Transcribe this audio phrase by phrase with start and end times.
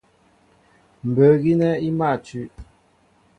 [1.07, 2.43] Mbə̌ gínɛ́ í mâ tʉ́.